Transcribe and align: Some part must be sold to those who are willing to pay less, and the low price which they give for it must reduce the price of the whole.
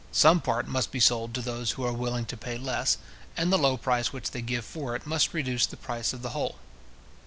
Some 0.11 0.41
part 0.41 0.67
must 0.67 0.89
be 0.91 0.99
sold 0.99 1.35
to 1.35 1.41
those 1.41 1.69
who 1.73 1.83
are 1.85 1.93
willing 1.93 2.25
to 2.25 2.35
pay 2.35 2.57
less, 2.57 2.97
and 3.37 3.53
the 3.53 3.57
low 3.59 3.77
price 3.77 4.11
which 4.11 4.31
they 4.31 4.41
give 4.41 4.65
for 4.65 4.95
it 4.95 5.05
must 5.05 5.31
reduce 5.31 5.67
the 5.67 5.77
price 5.77 6.11
of 6.11 6.23
the 6.23 6.29
whole. 6.31 6.55